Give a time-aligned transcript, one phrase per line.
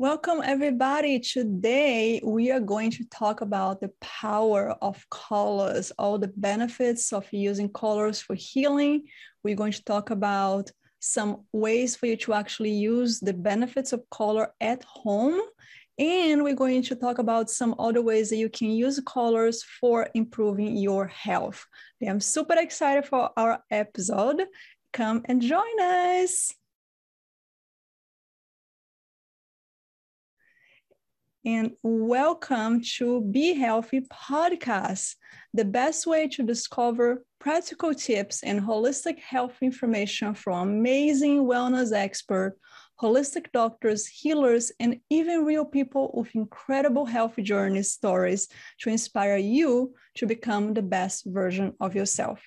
[0.00, 1.20] Welcome, everybody.
[1.20, 7.30] Today, we are going to talk about the power of colors, all the benefits of
[7.30, 9.02] using colors for healing.
[9.44, 14.08] We're going to talk about some ways for you to actually use the benefits of
[14.08, 15.38] color at home.
[15.98, 20.08] And we're going to talk about some other ways that you can use colors for
[20.14, 21.66] improving your health.
[22.02, 24.46] I'm super excited for our episode.
[24.94, 26.54] Come and join us.
[31.44, 35.14] And welcome to Be Healthy Podcast,
[35.54, 42.58] the best way to discover practical tips and holistic health information from amazing wellness experts,
[43.00, 48.48] holistic doctors, healers, and even real people with incredible health journey stories
[48.80, 52.42] to inspire you to become the best version of yourself.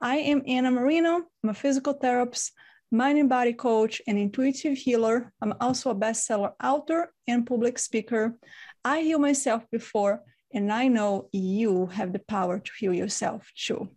[0.00, 1.22] I am Anna Marino.
[1.44, 2.52] I'm a physical therapist,
[2.90, 5.32] mind and body coach, and intuitive healer.
[5.40, 8.38] I'm also a bestseller author and public speaker.
[8.84, 13.88] I heal myself before, and I know you have the power to heal yourself too.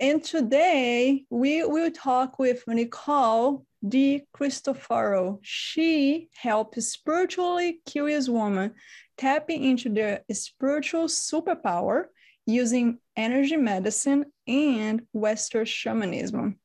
[0.00, 5.38] And today we will talk with Nicole Di Cristofaro.
[5.42, 8.74] She helps spiritually curious women
[9.16, 12.06] tapping into their spiritual superpower
[12.46, 16.56] using energy medicine and Western shamanism.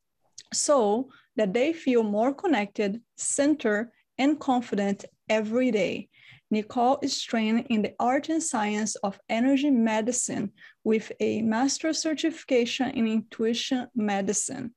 [0.53, 6.09] So that they feel more connected, centered, and confident every day.
[6.49, 10.51] Nicole is trained in the art and science of energy medicine
[10.83, 14.73] with a master's certification in intuition medicine.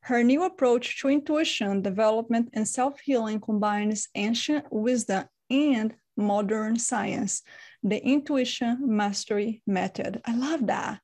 [0.00, 7.42] Her new approach to intuition development and self healing combines ancient wisdom and modern science,
[7.84, 10.20] the intuition mastery method.
[10.24, 11.00] I love that.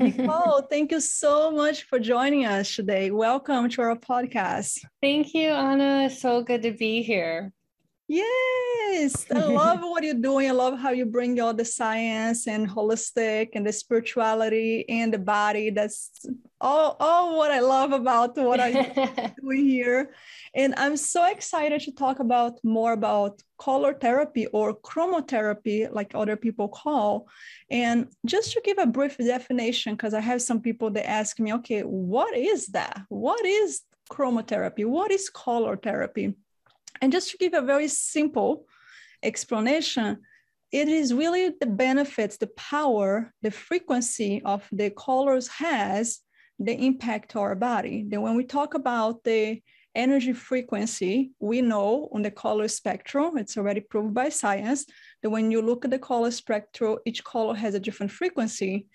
[0.00, 3.10] Nicole, thank you so much for joining us today.
[3.10, 4.80] Welcome to our podcast.
[5.02, 6.10] Thank you, Anna.
[6.10, 7.52] So good to be here.
[8.06, 10.48] Yes, I love what you're doing.
[10.48, 15.18] I love how you bring all the science and holistic and the spirituality and the
[15.18, 15.70] body.
[15.70, 16.26] That's
[16.60, 18.74] all, all what I love about what I'm
[19.40, 20.12] doing here.
[20.54, 26.36] And I'm so excited to talk about more about color therapy or chromotherapy, like other
[26.36, 27.26] people call.
[27.70, 31.54] And just to give a brief definition, because I have some people that ask me,
[31.54, 33.00] okay, what is that?
[33.08, 34.84] What is chromotherapy?
[34.84, 36.34] What is color therapy?
[37.00, 38.66] And just to give a very simple
[39.22, 40.18] explanation,
[40.72, 46.20] it is really the benefits, the power, the frequency of the colors has
[46.58, 48.04] the impact to our body.
[48.08, 49.62] Then when we talk about the
[49.94, 54.86] energy frequency, we know on the color spectrum, it's already proved by science,
[55.22, 58.86] that when you look at the color spectrum, each color has a different frequency.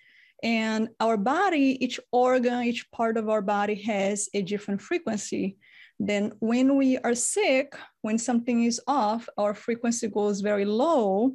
[0.42, 5.56] And our body, each organ, each part of our body has a different frequency.
[6.02, 11.34] Then when we are sick, when something is off, our frequency goes very low.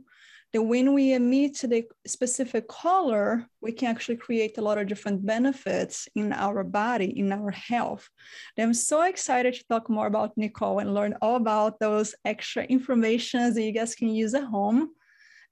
[0.52, 5.24] Then when we emit the specific color, we can actually create a lot of different
[5.24, 8.09] benefits in our body, in our health.
[8.58, 13.54] I'm so excited to talk more about Nicole and learn all about those extra informations
[13.54, 14.90] that you guys can use at home.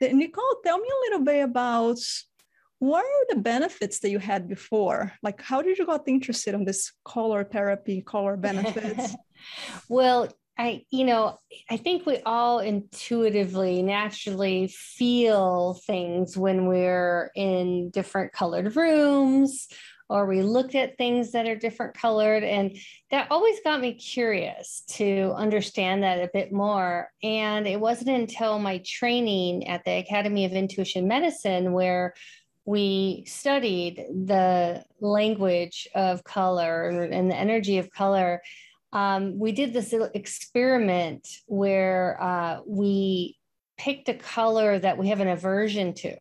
[0.02, 2.00] Nicole, tell me a little bit about
[2.84, 5.14] what are the benefits that you had before?
[5.24, 9.16] Like, how did you got interested in this color therapy, color benefits?
[9.90, 10.28] well,
[10.58, 11.40] I, you know,
[11.70, 19.70] I think we all intuitively, naturally feel things when we're in different colored rooms
[20.10, 22.44] or we looked at things that are different colored.
[22.44, 22.78] And
[23.12, 27.10] that always got me curious to understand that a bit more.
[27.24, 32.14] And it wasn't until my training at the Academy of Intuition Medicine where
[32.66, 38.42] we studied the language of color and the energy of color.
[38.92, 43.38] Um, we did this experiment where uh, we
[43.78, 46.16] picked a color that we have an aversion to.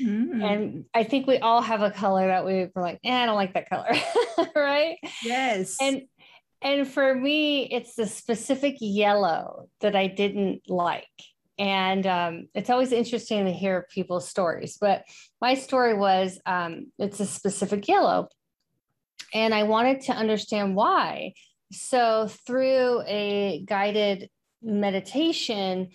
[0.00, 0.44] Mm.
[0.44, 3.36] And I think we all have a color that we were like, eh, I don't
[3.36, 3.90] like that color,
[4.56, 4.98] right?
[5.24, 5.76] Yes.
[5.80, 6.02] And
[6.62, 11.04] and for me, it's the specific yellow that I didn't like.
[11.58, 14.76] And um, it's always interesting to hear people's stories.
[14.80, 15.04] But
[15.40, 18.28] my story was um, it's a specific yellow.
[19.32, 21.32] And I wanted to understand why.
[21.72, 24.30] So through a guided
[24.62, 25.88] meditation,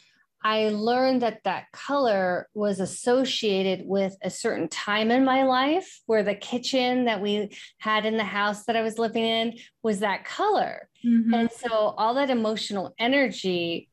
[0.44, 6.24] I learned that that color was associated with a certain time in my life where
[6.24, 9.54] the kitchen that we had in the house that I was living in
[9.84, 10.90] was that color.
[11.06, 11.34] Mm-hmm.
[11.34, 13.88] And so all that emotional energy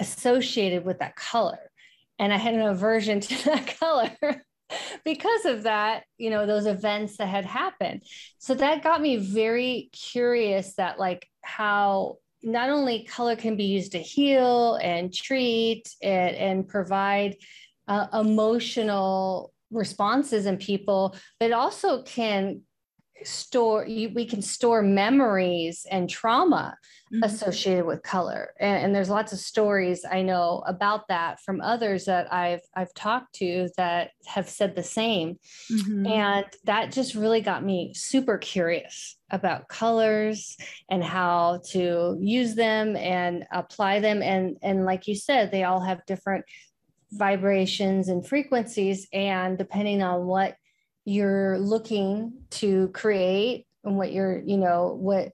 [0.00, 1.58] associated with that color.
[2.18, 4.42] And I had an aversion to that color
[5.04, 8.02] because of that, you know, those events that had happened.
[8.38, 13.92] So that got me very curious that, like, how not only color can be used
[13.92, 17.36] to heal and treat and, and provide
[17.88, 22.62] uh, emotional responses in people, but it also can
[23.22, 26.76] store you, we can store memories and trauma
[27.12, 27.22] mm-hmm.
[27.22, 32.06] associated with color and, and, there's lots of stories i know about that from others
[32.06, 35.38] that i've i've talked to that have said the same
[35.70, 36.06] mm-hmm.
[36.06, 40.56] and that just really got me super curious about colors
[40.88, 45.80] and how to use them and apply them and and like you said they all
[45.80, 46.44] have different
[47.12, 50.56] vibrations and frequencies and depending on what
[51.04, 55.32] you're looking to create and what you're, you know, what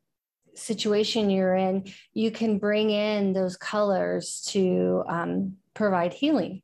[0.55, 6.63] situation you're in, you can bring in those colors to um, provide healing.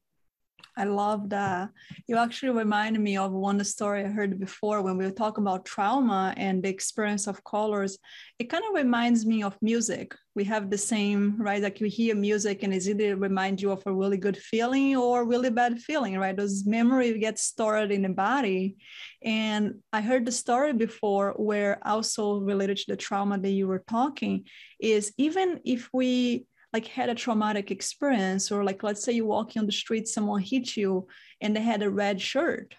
[0.78, 1.62] I love that.
[1.62, 1.66] Uh,
[2.06, 5.64] you actually reminded me of one story I heard before when we were talking about
[5.64, 7.98] trauma and the experience of colors.
[8.38, 10.14] It kind of reminds me of music.
[10.34, 11.62] We have the same, right?
[11.62, 15.24] Like you hear music and it's either remind you of a really good feeling or
[15.24, 16.36] really bad feeling, right?
[16.36, 18.76] Those memories get stored in the body.
[19.22, 23.84] And I heard the story before where also related to the trauma that you were
[23.88, 24.44] talking
[24.78, 26.44] is even if we
[26.76, 30.42] like had a traumatic experience or like let's say you're walking on the street someone
[30.42, 31.08] hit you
[31.40, 32.74] and they had a red shirt.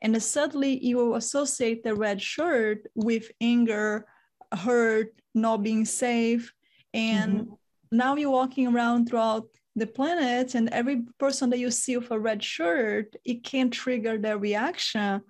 [0.00, 4.06] And then suddenly you associate the red shirt with anger
[4.52, 6.52] hurt not being safe.
[6.94, 7.96] And mm-hmm.
[8.02, 12.18] now you're walking around throughout the planet and every person that you see with a
[12.30, 15.22] red shirt it can trigger their reaction.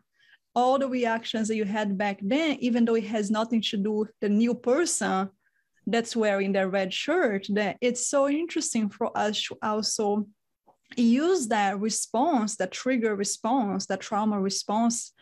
[0.54, 3.92] All the reactions that you had back then even though it has nothing to do
[3.92, 5.30] with the new person
[5.88, 10.26] that's wearing the red shirt that it's so interesting for us to also
[10.96, 15.12] use that response that trigger response that trauma response.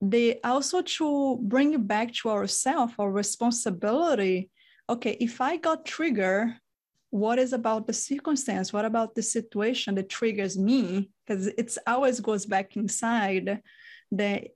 [0.00, 4.50] They also to bring it back to ourselves our responsibility.
[4.88, 6.54] Okay if i got triggered
[7.10, 8.72] what is about the circumstance?
[8.72, 11.10] What about the situation that triggers me?
[11.26, 13.60] Because it's always goes back inside.
[14.12, 14.48] That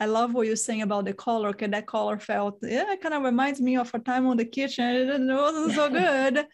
[0.00, 1.48] I love what you're saying about the color.
[1.50, 4.44] Okay, that color felt, yeah, it kind of reminds me of a time on the
[4.44, 4.84] kitchen.
[4.84, 6.46] It wasn't so good.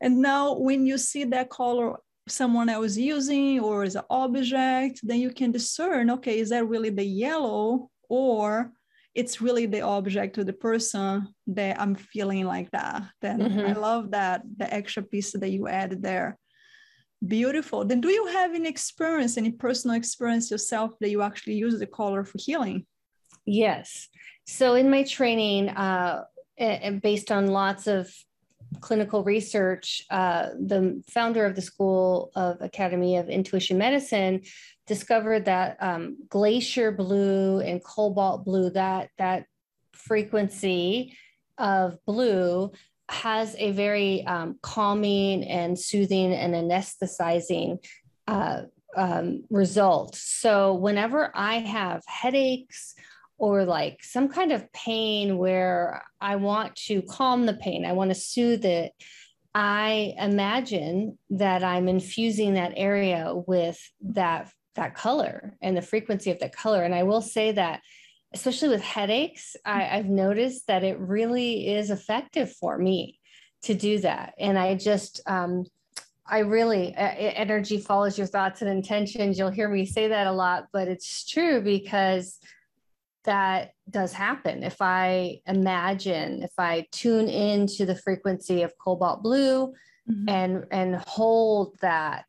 [0.00, 1.96] and now when you see that color
[2.28, 6.90] someone else using or as an object, then you can discern, okay, is that really
[6.90, 8.72] the yellow or
[9.14, 13.04] it's really the object or the person that I'm feeling like that.
[13.20, 13.66] Then mm-hmm.
[13.66, 16.36] I love that, the extra piece that you added there.
[17.26, 17.84] Beautiful.
[17.84, 21.86] Then, do you have any experience, any personal experience yourself that you actually use the
[21.86, 22.86] color for healing?
[23.46, 24.08] Yes.
[24.46, 26.24] So, in my training, uh,
[27.02, 28.12] based on lots of
[28.80, 34.42] clinical research, uh, the founder of the School of Academy of Intuition Medicine
[34.86, 39.46] discovered that um, glacier blue and cobalt blue, that that
[39.92, 41.16] frequency
[41.56, 42.72] of blue
[43.08, 47.84] has a very um, calming and soothing and anesthetizing
[48.26, 48.62] uh,
[48.96, 50.14] um, result.
[50.16, 52.94] So whenever I have headaches
[53.36, 58.10] or like some kind of pain where I want to calm the pain, I want
[58.10, 58.92] to soothe it,
[59.54, 66.40] I imagine that I'm infusing that area with that that color and the frequency of
[66.40, 66.82] the color.
[66.82, 67.80] And I will say that
[68.34, 73.20] especially with headaches, I, I've noticed that it really is effective for me
[73.62, 74.34] to do that.
[74.38, 75.64] And I just, um,
[76.26, 79.38] I really, uh, energy follows your thoughts and intentions.
[79.38, 82.38] You'll hear me say that a lot, but it's true because
[83.24, 84.62] that does happen.
[84.62, 89.72] If I imagine, if I tune into the frequency of cobalt blue
[90.10, 90.28] mm-hmm.
[90.28, 92.26] and and hold that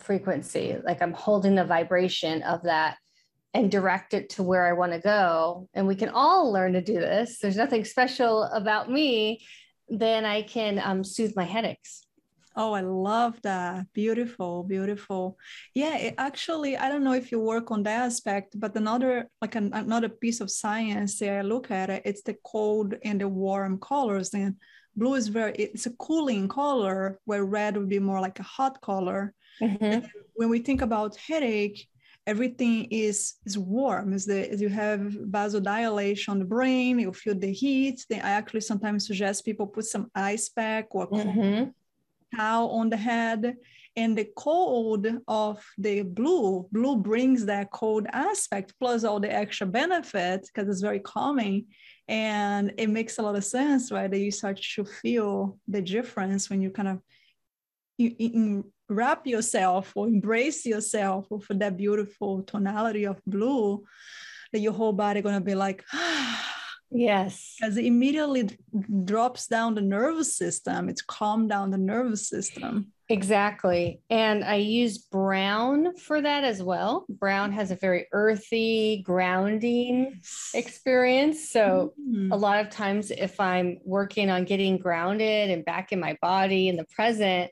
[0.00, 2.98] frequency, like I'm holding the vibration of that
[3.52, 5.68] and direct it to where I want to go.
[5.74, 7.38] And we can all learn to do this.
[7.38, 9.44] There's nothing special about me.
[9.88, 12.06] Then I can um, soothe my headaches.
[12.56, 13.86] Oh, I love that.
[13.92, 15.38] Beautiful, beautiful.
[15.74, 19.54] Yeah, it actually, I don't know if you work on that aspect, but another like
[19.54, 23.28] an, another piece of science that I look at it, it's the cold and the
[23.28, 24.34] warm colors.
[24.34, 24.56] And
[24.96, 28.80] blue is very it's a cooling color, where red would be more like a hot
[28.80, 29.32] color.
[29.62, 30.06] Mm-hmm.
[30.34, 31.86] When we think about headache,
[32.26, 34.12] everything is is warm.
[34.12, 38.04] Is the you have vasodilation on the brain you feel the heat.
[38.08, 41.70] Then i actually sometimes suggest people put some ice pack or mm-hmm.
[42.36, 43.56] towel on the head.
[43.96, 49.66] And the cold of the blue blue brings that cold aspect plus all the extra
[49.66, 51.66] benefit because it's very calming.
[52.06, 56.50] And it makes a lot of sense right that you start to feel the difference
[56.50, 56.98] when you kind of
[57.98, 63.84] you, you wrap yourself or embrace yourself for that beautiful tonality of blue
[64.52, 65.84] that your whole body gonna be like
[66.92, 67.56] Yes.
[67.58, 68.50] Because it immediately
[69.04, 70.88] drops down the nervous system.
[70.88, 72.92] It's calm down the nervous system.
[73.08, 74.00] Exactly.
[74.08, 77.06] And I use brown for that as well.
[77.08, 80.20] Brown has a very earthy, grounding
[80.54, 81.50] experience.
[81.50, 82.30] So, mm-hmm.
[82.32, 86.68] a lot of times, if I'm working on getting grounded and back in my body
[86.68, 87.50] in the present,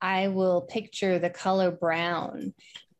[0.00, 2.54] I will picture the color brown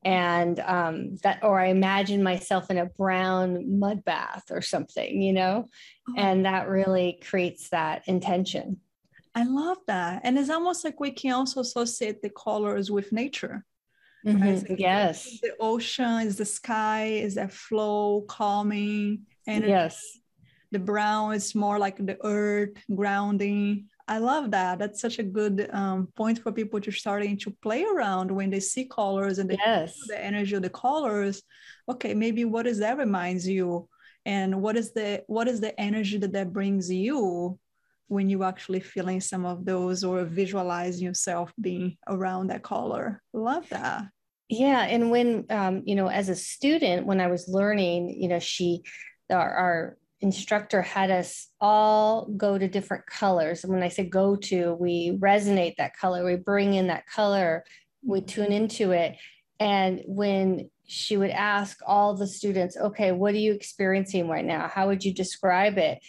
[0.04, 5.32] and um, that or i imagine myself in a brown mud bath or something you
[5.32, 5.68] know?
[6.08, 6.14] Oh.
[6.16, 8.80] and that really creates that intention.
[9.34, 10.22] I love that.
[10.24, 13.66] And it's almost like we can also associate the colors with nature
[14.26, 14.42] mm-hmm.
[14.42, 14.78] right?
[14.78, 15.40] yes.
[15.42, 20.18] the ocean is the sky is that flow calming and yes.
[20.72, 24.78] The brown is more like the earth grounding I love that.
[24.78, 28.60] That's such a good um, point for people to starting to play around when they
[28.60, 29.98] see colors and they yes.
[30.06, 31.42] the energy of the colors.
[31.88, 33.88] Okay, maybe what is that reminds you,
[34.24, 37.58] and what is the what is the energy that that brings you
[38.08, 43.20] when you actually feeling some of those or visualizing yourself being around that color.
[43.32, 44.04] Love that.
[44.48, 48.38] Yeah, and when um, you know, as a student, when I was learning, you know,
[48.38, 48.82] she
[49.30, 49.96] our, our
[50.26, 53.62] instructor had us all go to different colors.
[53.62, 57.64] And when I say go to, we resonate that color, we bring in that color,
[58.04, 58.26] we mm-hmm.
[58.26, 59.16] tune into it.
[59.60, 64.68] And when she would ask all the students, okay, what are you experiencing right now?
[64.68, 66.00] How would you describe it?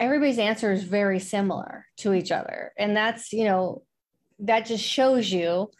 [0.00, 2.72] Everybody's answer is very similar to each other.
[2.78, 3.82] And that's, you know,
[4.40, 5.70] that just shows you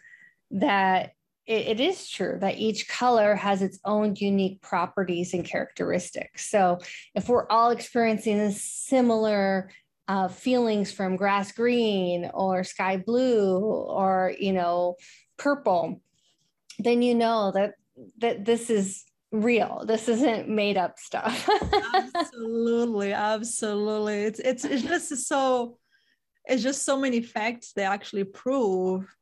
[0.51, 1.13] that
[1.49, 6.49] it, it is true that each color has its own unique properties and characteristics.
[6.49, 6.77] So
[7.15, 9.71] if we're all experiencing similar
[10.07, 14.95] uh, feelings from grass green or sky blue or you know
[15.37, 16.01] purple,
[16.77, 17.73] then you know that
[18.19, 19.83] that this is real.
[19.85, 21.49] This isn't made up stuff.
[22.15, 24.23] absolutely, absolutely.
[24.23, 25.77] It's it's it's just so
[26.45, 29.15] it's just so many facts that actually prove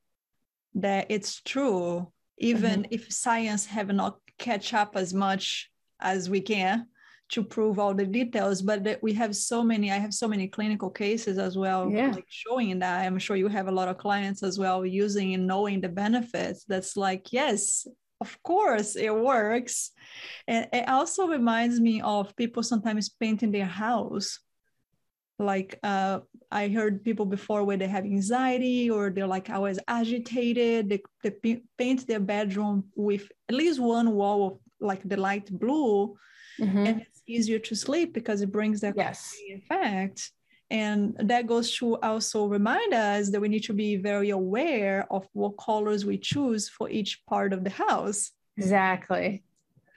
[0.74, 2.92] that it's true even mm-hmm.
[2.92, 6.86] if science have not catch up as much as we can
[7.28, 10.88] to prove all the details but we have so many i have so many clinical
[10.88, 12.10] cases as well yeah.
[12.10, 15.46] like showing that i'm sure you have a lot of clients as well using and
[15.46, 17.86] knowing the benefits that's like yes
[18.20, 19.90] of course it works
[20.46, 24.40] and it also reminds me of people sometimes painting their house
[25.38, 30.88] like uh, i heard people before where they have anxiety or they're like always agitated
[30.88, 36.16] they, they paint their bedroom with at least one wall of like the light blue
[36.60, 36.86] mm-hmm.
[36.86, 39.34] and it's easier to sleep because it brings that yes.
[39.48, 40.32] effect
[40.70, 45.26] and that goes to also remind us that we need to be very aware of
[45.32, 49.42] what colors we choose for each part of the house exactly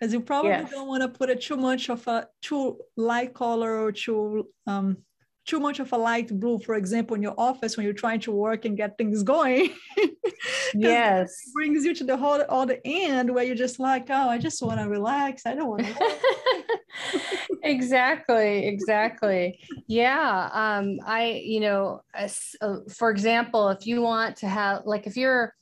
[0.02, 0.72] because you probably yes.
[0.72, 4.98] don't want to put a too much of a too light color or too um,
[5.46, 8.32] too much of a light blue, for example, in your office when you're trying to
[8.32, 9.72] work and get things going.
[10.74, 11.34] yes.
[11.54, 14.62] brings you to the whole or the end where you're just like, oh, I just
[14.62, 15.46] want to relax.
[15.46, 16.80] I don't want to
[17.64, 19.60] exactly, exactly.
[19.88, 20.50] Yeah.
[20.52, 25.18] Um, I, you know, as, uh, for example, if you want to have like if
[25.18, 25.56] you're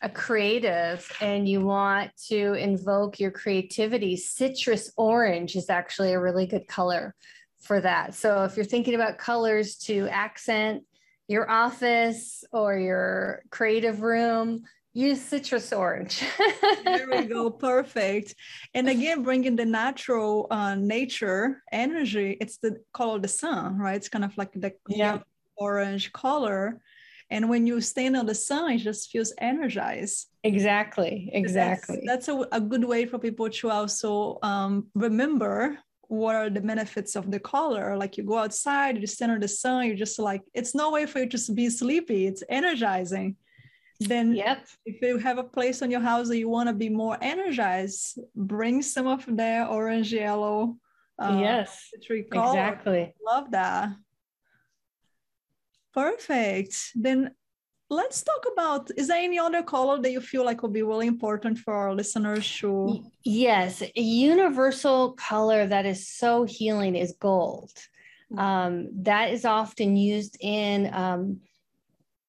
[0.00, 6.46] a creative and you want to invoke your creativity, citrus orange is actually a really
[6.46, 7.14] good color
[7.60, 8.14] for that.
[8.14, 10.84] So if you're thinking about colors to accent
[11.28, 14.62] your office or your creative room,
[14.94, 16.22] use citrus orange.
[16.84, 17.50] there we go.
[17.70, 18.34] Perfect.
[18.74, 23.96] And again, bringing the natural uh, nature energy, it's the color of the sun, right?
[23.96, 25.18] It's kind of like the yeah.
[25.56, 26.80] orange color.
[27.30, 30.28] And when you stand on the sun, it just feels energized.
[30.42, 31.30] Exactly.
[31.32, 32.02] Exactly.
[32.06, 36.60] That's, that's a, a, good way for people to also um, remember what are the
[36.60, 37.96] benefits of the color?
[37.96, 41.06] Like you go outside you stand under the sun you're just like it's no way
[41.06, 43.36] for you to be sleepy it's energizing.
[44.00, 44.64] Then yep.
[44.86, 48.18] if you have a place on your house that you want to be more energized
[48.34, 50.76] bring some of that orange yellow
[51.18, 53.12] uh, yes exactly.
[53.24, 53.90] Love that.
[55.94, 56.92] Perfect.
[56.94, 57.32] Then
[57.90, 61.06] let's talk about is there any other color that you feel like would be really
[61.06, 67.72] important for our listeners to yes a universal color that is so healing is gold
[68.30, 68.38] mm-hmm.
[68.38, 71.40] um, that is often used in um,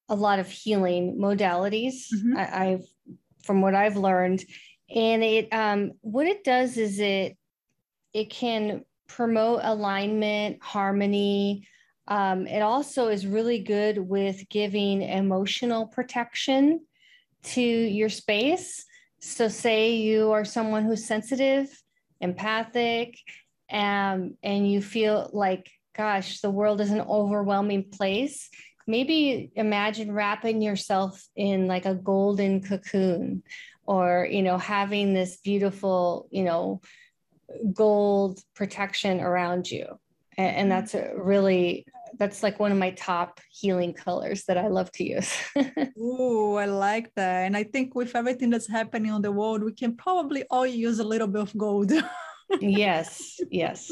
[0.07, 2.37] a lot of healing modalities mm-hmm.
[2.37, 2.83] I, have
[3.43, 4.43] from what i've learned
[4.93, 7.37] and it um, what it does is it
[8.13, 11.67] it can promote alignment harmony
[12.09, 16.81] um, it also is really good with giving emotional protection
[17.43, 18.85] to your space.
[19.21, 21.69] So, say you are someone who's sensitive,
[22.19, 23.17] empathic,
[23.71, 28.49] um, and you feel like, gosh, the world is an overwhelming place,
[28.89, 33.43] maybe imagine wrapping yourself in like a golden cocoon
[33.85, 36.81] or, you know, having this beautiful, you know,
[37.71, 39.85] gold protection around you.
[40.37, 40.69] And, and mm-hmm.
[40.69, 41.85] that's a really
[42.17, 45.33] that's like one of my top healing colors that I love to use.
[45.99, 47.45] oh, I like that.
[47.45, 50.99] And I think with everything that's happening on the world, we can probably all use
[50.99, 51.91] a little bit of gold.
[52.59, 53.91] yes, yes.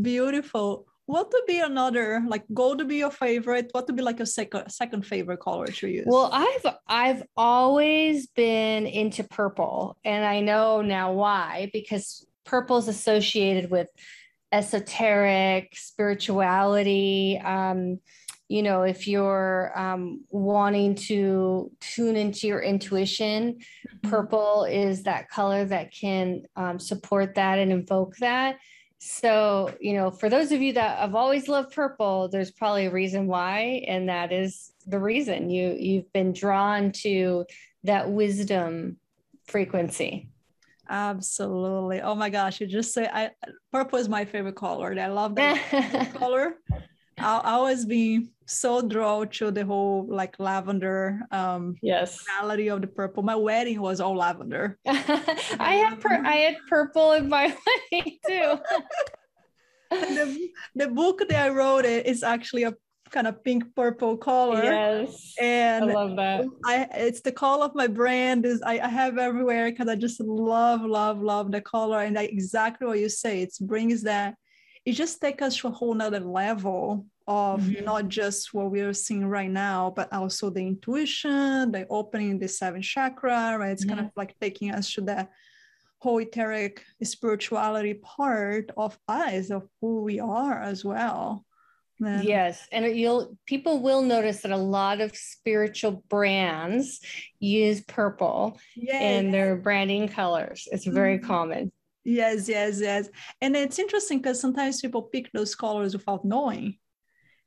[0.00, 0.86] Beautiful.
[1.06, 3.70] What would be another like gold to be your favorite?
[3.72, 6.04] What would be like your second second favorite color to use?
[6.06, 12.88] Well, I've I've always been into purple, and I know now why because purple is
[12.88, 13.88] associated with
[14.52, 17.98] esoteric spirituality um,
[18.48, 24.10] you know if you're um, wanting to tune into your intuition mm-hmm.
[24.10, 28.56] purple is that color that can um, support that and invoke that.
[28.98, 32.90] So you know for those of you that have always loved purple there's probably a
[32.90, 35.50] reason why and that is the reason.
[35.50, 37.44] You you've been drawn to
[37.84, 38.96] that wisdom
[39.46, 40.30] frequency
[40.88, 42.00] Absolutely.
[42.00, 43.30] Oh my gosh, you just say I
[43.72, 44.98] purple is my favorite color.
[44.98, 46.54] I love that color.
[47.18, 52.86] I'll always be so drawn to the whole like lavender um yes quality of the
[52.86, 53.22] purple.
[53.22, 54.78] My wedding was all lavender.
[54.86, 57.54] I had pur- I had purple in my
[57.92, 58.58] wedding too.
[59.90, 62.74] the, the book that I wrote it is actually a
[63.10, 64.62] kind of pink purple color.
[64.62, 65.34] Yes.
[65.40, 66.46] And I love that.
[66.64, 70.20] I it's the color of my brand is I, I have everywhere because I just
[70.20, 72.00] love, love, love the color.
[72.00, 73.42] And I, exactly what you say.
[73.42, 74.34] It brings that
[74.84, 77.84] it just takes us to a whole nother level of mm-hmm.
[77.84, 82.80] not just what we're seeing right now, but also the intuition, the opening the seven
[82.80, 83.72] chakra, right?
[83.72, 85.30] It's kind of like taking us to that
[85.98, 91.44] whole etheric spirituality part of us, of who we are as well.
[92.00, 92.22] Yeah.
[92.22, 97.00] Yes, and you'll people will notice that a lot of spiritual brands
[97.40, 100.68] use purple in their branding colors.
[100.70, 101.26] It's very mm-hmm.
[101.26, 101.72] common.
[102.04, 103.08] Yes, yes, yes.
[103.40, 106.78] And it's interesting because sometimes people pick those colors without knowing.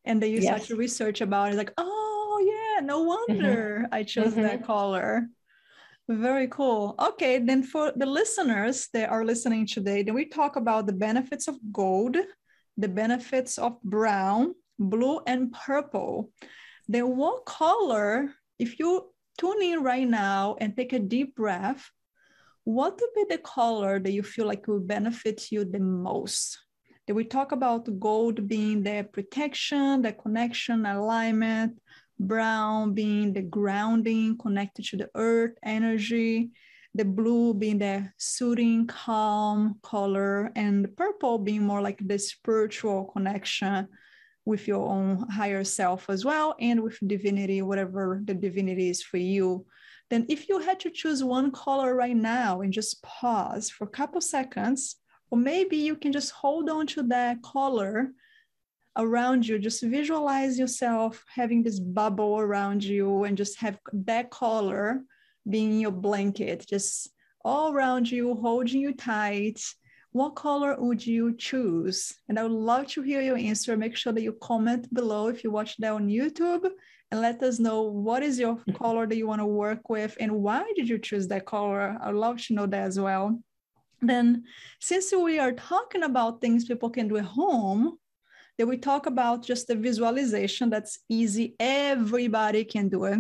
[0.03, 0.67] And they use yes.
[0.67, 3.33] such research about it, like, oh yeah, no mm-hmm.
[3.33, 3.93] wonder mm-hmm.
[3.93, 4.41] I chose mm-hmm.
[4.41, 5.27] that color.
[6.09, 6.95] Very cool.
[6.99, 11.47] Okay, then for the listeners that are listening today, then we talk about the benefits
[11.47, 12.17] of gold
[12.81, 16.31] the benefits of brown, blue, and purple.
[16.87, 21.89] Then what color, if you tune in right now and take a deep breath,
[22.63, 26.59] what would be the color that you feel like will benefit you the most?
[27.07, 31.79] Did we talk about gold being the protection, the connection, alignment,
[32.19, 36.51] brown being the grounding, connected to the earth energy,
[36.93, 43.88] the blue being the soothing, calm color, and purple being more like the spiritual connection
[44.45, 49.17] with your own higher self as well, and with divinity, whatever the divinity is for
[49.17, 49.65] you.
[50.10, 53.91] Then, if you had to choose one color right now and just pause for a
[53.91, 54.97] couple seconds,
[55.30, 58.12] or maybe you can just hold on to that color
[58.97, 65.01] around you just visualize yourself having this bubble around you and just have that color
[65.49, 67.10] being your blanket, just
[67.43, 69.62] all around you, holding you tight.
[70.12, 72.13] What color would you choose?
[72.27, 73.77] And I would love to hear your answer.
[73.77, 76.69] Make sure that you comment below if you watch that on YouTube
[77.12, 78.73] and let us know what is your mm-hmm.
[78.73, 81.97] color that you want to work with and why did you choose that color?
[82.01, 83.39] I'd love to know that as well.
[84.01, 84.45] Then,
[84.80, 87.97] since we are talking about things people can do at home,
[88.58, 91.56] then we talk about just the visualization that's easy.
[91.60, 93.19] Everybody can do it.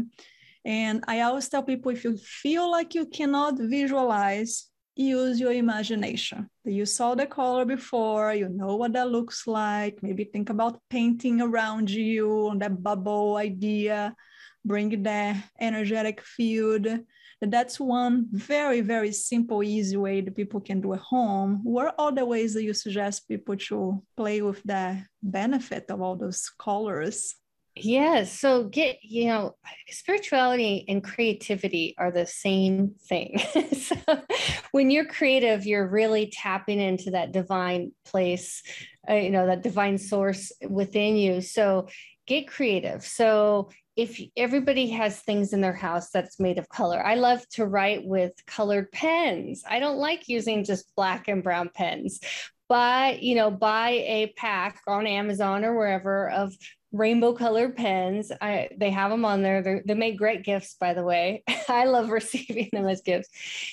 [0.63, 6.49] And I always tell people if you feel like you cannot visualize, use your imagination.
[6.63, 10.03] You saw the color before, you know what that looks like.
[10.03, 14.15] Maybe think about painting around you on that bubble idea,
[14.63, 16.87] bring that energetic field.
[17.41, 21.61] That's one very, very simple, easy way that people can do at home.
[21.63, 26.15] What are the ways that you suggest people to play with the benefit of all
[26.15, 27.35] those colors?
[27.83, 28.23] Yeah.
[28.25, 29.55] So get, you know,
[29.89, 33.39] spirituality and creativity are the same thing.
[33.73, 33.95] so
[34.71, 38.61] when you're creative, you're really tapping into that divine place,
[39.09, 41.41] uh, you know, that divine source within you.
[41.41, 41.87] So
[42.27, 43.03] get creative.
[43.05, 47.65] So if everybody has things in their house that's made of color, I love to
[47.65, 49.63] write with colored pens.
[49.67, 52.19] I don't like using just black and brown pens
[52.69, 56.55] buy you know buy a pack on amazon or wherever of
[56.91, 58.31] rainbow colored pens.
[58.41, 59.61] I they have them on there.
[59.61, 61.43] They're, they make great gifts, by the way.
[61.69, 63.29] I love receiving them as gifts.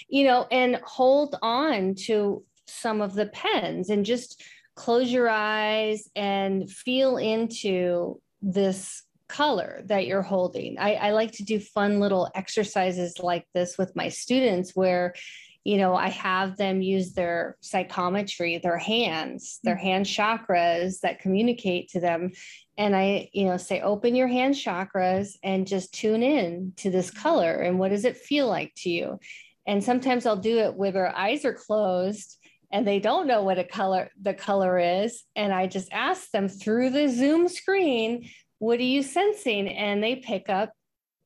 [0.09, 4.43] You know, and hold on to some of the pens and just
[4.75, 10.79] close your eyes and feel into this color that you're holding.
[10.79, 15.15] I, I like to do fun little exercises like this with my students where
[15.65, 19.85] you know, I have them use their psychometry, their hands, their mm-hmm.
[19.85, 22.33] hand chakras that communicate to them.
[22.77, 27.11] And I, you know, say, open your hand chakras and just tune in to this
[27.11, 27.21] mm-hmm.
[27.21, 27.53] color.
[27.55, 29.19] And what does it feel like to you?
[29.67, 32.39] And sometimes I'll do it with their eyes are closed
[32.73, 35.25] and they don't know what a color the color is.
[35.37, 39.69] And I just ask them through the Zoom screen, what are you sensing?
[39.69, 40.73] And they pick up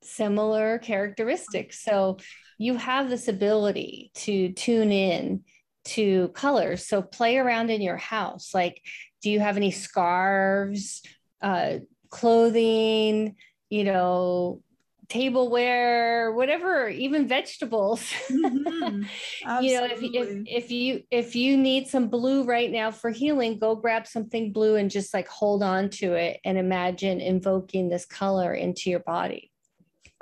[0.02, 1.82] similar characteristics.
[1.82, 2.18] So
[2.62, 5.42] you have this ability to tune in
[5.84, 6.86] to colors.
[6.86, 8.54] So play around in your house.
[8.54, 8.80] Like,
[9.20, 11.02] do you have any scarves,
[11.40, 11.78] uh,
[12.10, 13.34] clothing,
[13.68, 14.62] you know,
[15.08, 18.10] tableware, whatever, even vegetables.
[18.30, 19.02] Mm-hmm.
[19.62, 23.58] you know, if, if if you if you need some blue right now for healing,
[23.58, 28.06] go grab something blue and just like hold on to it and imagine invoking this
[28.06, 29.51] color into your body.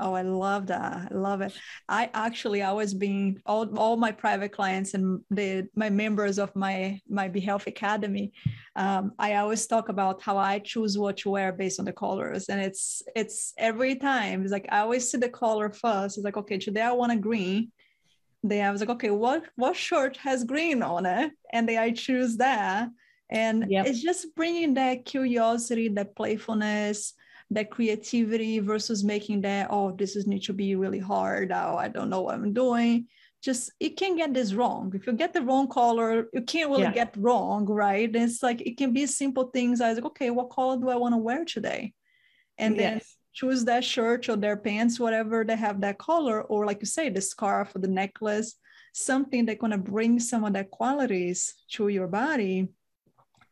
[0.01, 1.09] Oh, I love that.
[1.11, 1.53] I love it.
[1.89, 6.55] I actually I was being all, all my private clients and the my members of
[6.57, 8.33] my my Be Health Academy.
[8.77, 12.49] Um, I always talk about how I choose what to wear based on the colors,
[12.49, 14.43] and it's it's every time.
[14.43, 16.17] It's like I always see the color first.
[16.17, 17.71] It's like okay, today I want a green.
[18.43, 21.33] Then I was like, okay, what what shirt has green on it?
[21.53, 22.89] And then I choose that,
[23.29, 23.87] and yep.
[23.87, 27.15] it's just bringing that curiosity, that playfulness
[27.51, 31.89] that creativity versus making that oh this is need to be really hard oh i
[31.89, 33.07] don't know what i'm doing.
[33.43, 34.93] Just you can get this wrong.
[34.95, 36.93] If you get the wrong color you can't really yeah.
[36.93, 38.07] get wrong right?
[38.07, 40.91] And it's like it can be simple things I was like okay what color do
[40.91, 41.95] i want to wear today?
[42.59, 42.83] And yes.
[42.83, 43.01] then
[43.33, 47.09] choose that shirt or their pants whatever they have that color or like you say
[47.09, 48.57] the scarf or the necklace
[48.93, 52.69] something that's going to bring some of that qualities to your body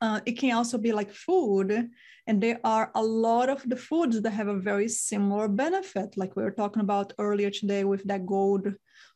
[0.00, 1.90] uh, it can also be like food
[2.28, 6.36] and there are a lot of the foods that have a very similar benefit, like
[6.36, 8.68] we were talking about earlier today with that gold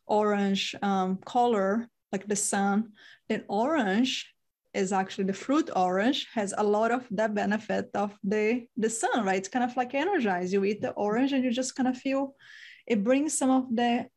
[0.07, 2.93] orange um, color, like the sun.
[3.29, 4.33] Then orange
[4.73, 9.23] is actually the fruit orange has a lot of that benefit of the the sun,
[9.23, 9.37] right?
[9.37, 10.51] It's kind of like energize.
[10.51, 12.35] You eat the orange and you just kind of feel
[12.87, 14.07] it brings some of the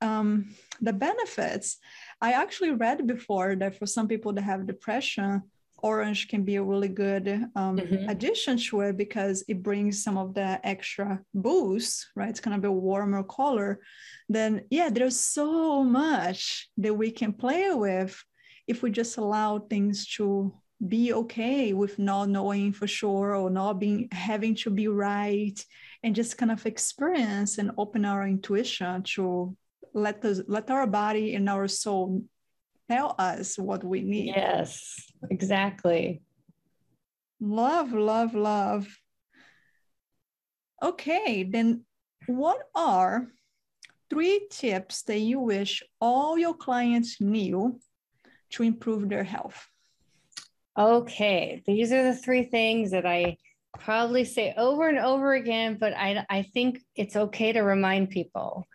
[0.00, 1.78] um, the benefits.
[2.20, 5.42] I actually read before that for some people that have depression,
[5.78, 8.08] orange can be a really good um, mm-hmm.
[8.08, 12.30] addition to it because it brings some of the extra boost, right?
[12.30, 13.80] It's kind of a warmer color.
[14.28, 18.22] Then, yeah, there's so much that we can play with
[18.66, 20.54] if we just allow things to
[20.88, 25.64] be okay with not knowing for sure or not being having to be right
[26.02, 29.56] and just kind of experience and open our intuition to
[29.94, 32.22] let us let our body and our soul
[32.90, 34.34] tell us what we need.
[34.36, 36.22] Yes, exactly.
[37.40, 38.86] Love, love, love.
[40.82, 41.84] Okay, then
[42.26, 43.28] what are
[44.10, 47.80] three tips that you wish all your clients knew
[48.50, 49.66] to improve their health?
[50.78, 53.36] Okay, these are the three things that I
[53.78, 58.66] probably say over and over again, but I, I think it's okay to remind people.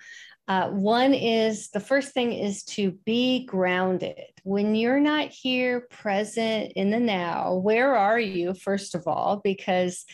[0.49, 4.17] Uh, one is the first thing is to be grounded.
[4.41, 9.41] When you're not here present in the now, where are you, first of all?
[9.43, 10.05] Because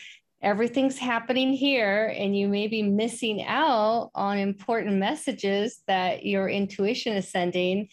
[0.42, 7.14] everything's happening here and you may be missing out on important messages that your intuition
[7.14, 7.88] is sending.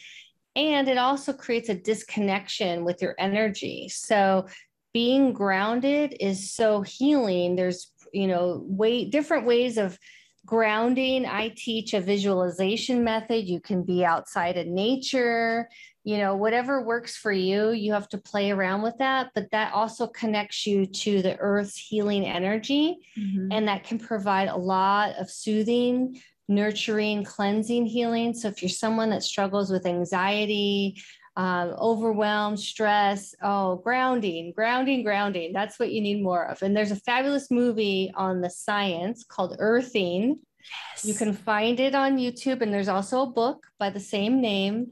[0.57, 3.87] And it also creates a disconnection with your energy.
[3.87, 4.47] So
[4.93, 7.55] being grounded is so healing.
[7.55, 9.97] There's, you know, way different ways of
[10.45, 11.25] grounding.
[11.25, 13.47] I teach a visualization method.
[13.47, 15.69] You can be outside in nature
[16.05, 19.73] you know whatever works for you you have to play around with that but that
[19.73, 22.97] also connects you to the earth's healing energy.
[23.17, 23.53] Mm-hmm.
[23.53, 28.33] and that can provide a lot of soothing nurturing cleansing healing.
[28.33, 31.01] So if you're someone that struggles with anxiety
[31.35, 33.33] um, overwhelm, stress.
[33.41, 35.53] Oh, grounding, grounding, grounding.
[35.53, 36.61] That's what you need more of.
[36.61, 40.39] And there's a fabulous movie on the science called Earthing.
[40.91, 41.05] Yes.
[41.05, 44.91] You can find it on YouTube, and there's also a book by the same name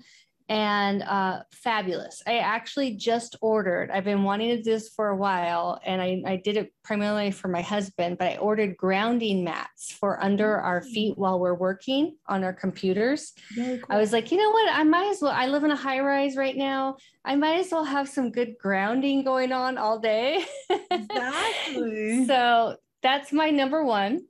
[0.51, 2.21] and uh, fabulous.
[2.27, 6.21] I actually just ordered, I've been wanting to do this for a while, and I,
[6.25, 10.81] I did it primarily for my husband, but I ordered grounding mats for under our
[10.81, 10.91] mm.
[10.91, 13.31] feet while we're working on our computers.
[13.55, 13.79] Cool.
[13.89, 14.73] I was like, you know what?
[14.73, 16.97] I might as well, I live in a high rise right now.
[17.23, 20.43] I might as well have some good grounding going on all day.
[20.91, 22.25] Exactly.
[22.25, 24.25] so that's my number one.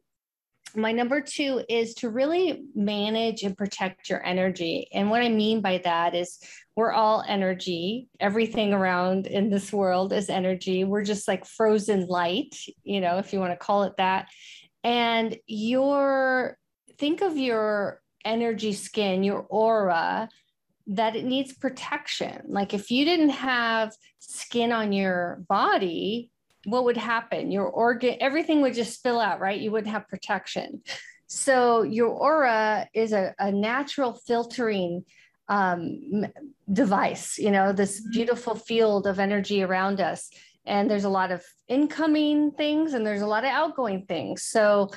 [0.75, 4.87] My number two is to really manage and protect your energy.
[4.93, 6.39] And what I mean by that is
[6.75, 8.07] we're all energy.
[8.19, 10.83] Everything around in this world is energy.
[10.83, 14.27] We're just like frozen light, you know, if you want to call it that.
[14.83, 16.57] And your
[16.97, 20.29] think of your energy skin, your aura,
[20.87, 22.41] that it needs protection.
[22.47, 26.30] Like if you didn't have skin on your body,
[26.65, 27.51] what would happen?
[27.51, 29.59] Your organ, everything would just spill out, right?
[29.59, 30.81] You wouldn't have protection.
[31.27, 35.05] So your aura is a, a natural filtering
[35.47, 36.25] um,
[36.71, 38.11] device, you know, this mm-hmm.
[38.11, 40.29] beautiful field of energy around us.
[40.65, 44.43] And there's a lot of incoming things and there's a lot of outgoing things.
[44.43, 44.89] So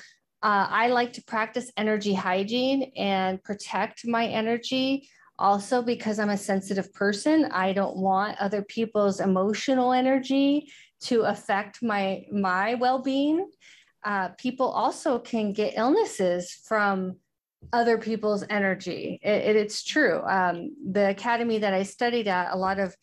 [0.43, 5.09] uh, I like to practice energy hygiene and protect my energy.
[5.39, 10.71] Also, because I'm a sensitive person, I don't want other people's emotional energy
[11.05, 13.51] to affect my my well-being.
[14.05, 17.17] Uh, people also can get illnesses from
[17.73, 19.19] other people's energy.
[19.23, 20.21] It, it, it's true.
[20.23, 22.95] Um, the academy that I studied at, a lot of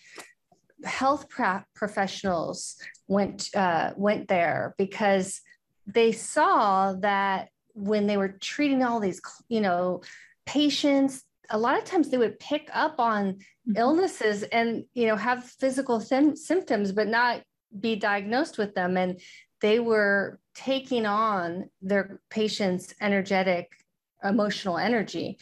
[0.84, 1.28] health
[1.76, 2.76] professionals
[3.08, 5.42] went uh, went there because
[5.88, 10.02] they saw that when they were treating all these, you know,
[10.46, 13.78] patients, a lot of times they would pick up on mm-hmm.
[13.78, 17.42] illnesses and you know have physical symptoms, but not
[17.80, 19.20] be diagnosed with them and
[19.62, 23.70] they were taking on their patient's energetic
[24.24, 25.38] emotional energy.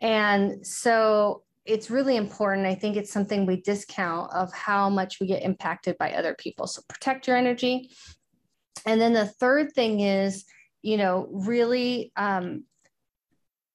[0.00, 5.28] And so it's really important i think it's something we discount of how much we
[5.28, 6.66] get impacted by other people.
[6.66, 7.90] So protect your energy.
[8.84, 10.44] And then the third thing is
[10.82, 12.64] you know really um,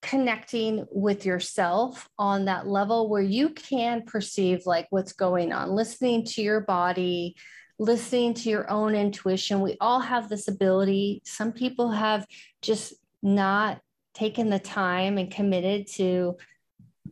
[0.01, 6.23] connecting with yourself on that level where you can perceive like what's going on listening
[6.25, 7.35] to your body
[7.79, 9.61] listening to your own intuition.
[9.61, 11.21] We all have this ability.
[11.25, 12.25] Some people have
[12.61, 13.79] just not
[14.13, 16.37] taken the time and committed to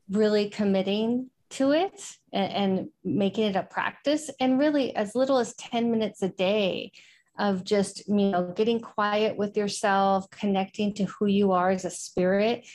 [0.10, 2.02] really committing to it
[2.34, 4.30] and, and making it a practice.
[4.40, 6.92] And really, as little as 10 minutes a day
[7.38, 11.90] of just you know getting quiet with yourself connecting to who you are as a
[11.90, 12.66] spirit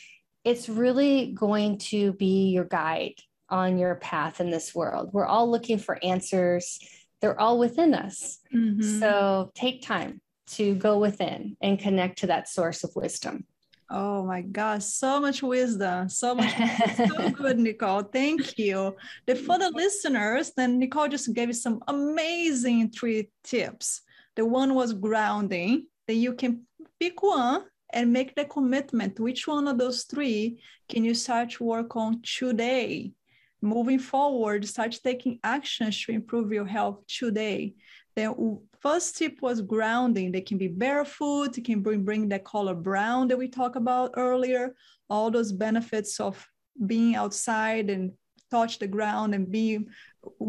[0.44, 3.14] it's really going to be your guide
[3.48, 6.78] on your path in this world we're all looking for answers
[7.20, 8.38] they're all within us.
[8.54, 8.98] Mm-hmm.
[9.00, 10.20] So take time
[10.52, 13.44] to go within and connect to that source of wisdom.
[13.92, 16.08] Oh my gosh, so much wisdom.
[16.08, 16.54] So much
[16.96, 18.02] so good, Nicole.
[18.02, 18.94] Thank you.
[19.26, 24.02] The, for the listeners, then Nicole just gave you some amazing three tips.
[24.36, 25.86] The one was grounding.
[26.06, 26.66] Then you can
[27.00, 29.18] pick one and make the commitment.
[29.18, 33.12] Which one of those three can you start to work on today?
[33.62, 37.74] Moving forward, start taking actions to improve your health today.
[38.16, 40.32] The first tip was grounding.
[40.32, 44.12] They can be barefoot, it can bring, bring that color brown that we talked about
[44.16, 44.74] earlier,
[45.08, 46.46] all those benefits of
[46.86, 48.12] being outside and
[48.50, 49.86] touch the ground and be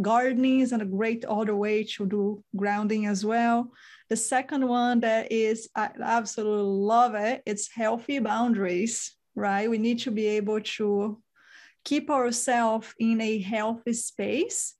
[0.01, 3.71] gardening is a great other way to do grounding as well.
[4.09, 9.69] The second one that is, I absolutely love it, it's healthy boundaries, right?
[9.69, 11.21] We need to be able to
[11.83, 14.75] keep ourselves in a healthy space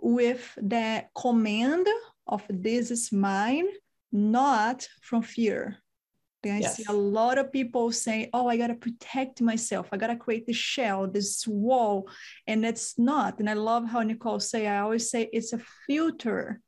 [0.00, 1.86] with the command
[2.26, 3.68] of this is mine,
[4.10, 5.78] not from fear.
[6.44, 6.76] I yes.
[6.76, 9.88] see a lot of people saying, Oh, I got to protect myself.
[9.92, 12.08] I got to create this shell, this wall.
[12.48, 13.38] And it's not.
[13.38, 16.60] And I love how Nicole say, I always say it's a filter.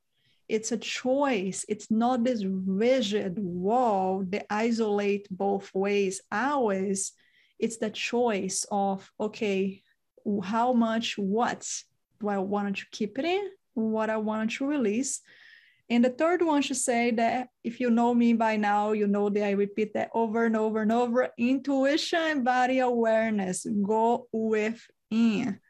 [0.48, 1.64] It's a choice.
[1.68, 6.20] It's not this rigid wall that isolate both ways.
[6.30, 7.12] Always
[7.58, 9.82] it's the choice of okay
[10.42, 11.68] how much what
[12.20, 15.20] do i want to keep it in what i want to release?
[15.90, 19.28] And the third one should say that if you know me by now you know
[19.28, 25.60] that i repeat that over and over and over intuition and body awareness go within.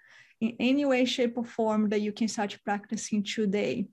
[0.41, 3.87] In any way shape or form that you can start practicing today.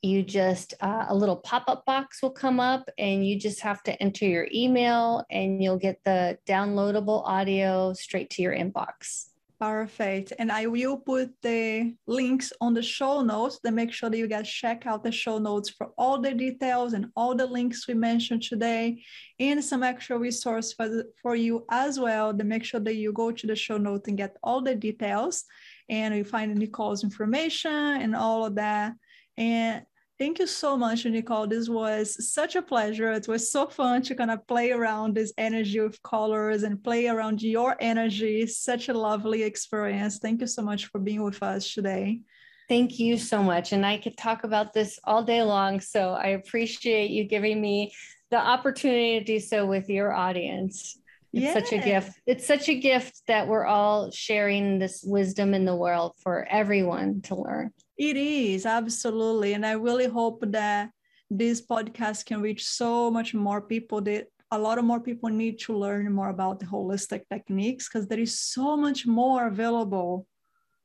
[0.00, 3.82] You just, uh, a little pop up box will come up, and you just have
[3.82, 9.26] to enter your email, and you'll get the downloadable audio straight to your inbox.
[9.58, 10.34] Perfect.
[10.38, 14.26] And I will put the links on the show notes to make sure that you
[14.26, 17.94] guys check out the show notes for all the details and all the links we
[17.94, 19.02] mentioned today
[19.40, 23.30] and some extra resource for, for you as well to make sure that you go
[23.30, 25.44] to the show notes and get all the details
[25.88, 28.92] and you find Nicole's information and all of that.
[29.38, 29.86] And
[30.18, 31.46] Thank you so much, Nicole.
[31.46, 33.12] This was such a pleasure.
[33.12, 37.08] It was so fun to kind of play around this energy of colors and play
[37.08, 38.46] around your energy.
[38.46, 40.18] Such a lovely experience.
[40.18, 42.20] Thank you so much for being with us today.
[42.66, 43.72] Thank you so much.
[43.72, 45.80] And I could talk about this all day long.
[45.80, 47.92] So I appreciate you giving me
[48.30, 50.98] the opportunity to do so with your audience.
[51.34, 51.52] It's yeah.
[51.52, 52.12] such a gift.
[52.26, 57.20] It's such a gift that we're all sharing this wisdom in the world for everyone
[57.22, 57.72] to learn.
[57.96, 59.54] It is, absolutely.
[59.54, 60.90] And I really hope that
[61.30, 65.58] this podcast can reach so much more people that a lot of more people need
[65.60, 70.26] to learn more about the holistic techniques because there is so much more available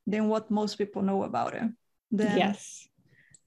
[0.08, 1.70] than what most people know about it.
[2.12, 2.88] Then yes.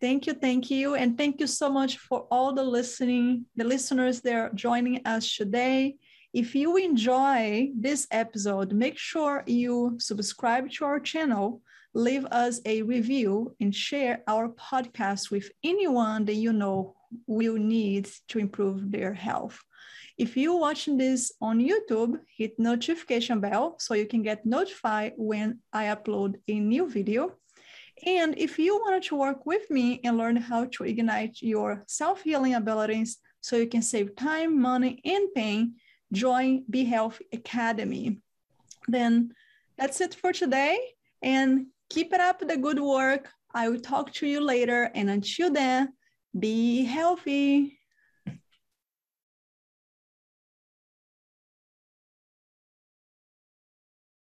[0.00, 0.96] Thank you, thank you.
[0.96, 5.35] And thank you so much for all the listening, the listeners that are joining us
[5.35, 5.96] today.
[6.33, 11.62] If you enjoy this episode, make sure you subscribe to our channel
[11.95, 18.11] leave us a review and share our podcast with anyone that you know will need
[18.29, 19.61] to improve their health.
[20.19, 25.61] If you're watching this on YouTube, hit notification bell so you can get notified when
[25.73, 27.35] I upload a new video.
[28.05, 32.55] And if you want to work with me and learn how to ignite your self-healing
[32.55, 35.75] abilities so you can save time, money, and pain,
[36.13, 38.21] join Be Health Academy.
[38.89, 39.33] Then
[39.79, 40.79] that's it for today.
[41.23, 43.31] And Keep it up the good work.
[43.55, 44.90] I will talk to you later.
[44.94, 45.92] And until then,
[46.38, 47.79] be healthy.